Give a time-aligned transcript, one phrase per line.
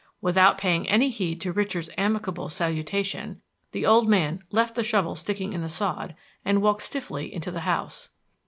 [0.19, 3.39] Without paying any heed to Richard's amicable salutation,
[3.71, 7.59] the old man left the shovel sticking in the sod, and walked stiffly into the
[7.69, 8.09] house.